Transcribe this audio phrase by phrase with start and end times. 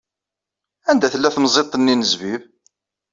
[0.89, 2.41] Anda tella temẓiḍt-nni n zzbib?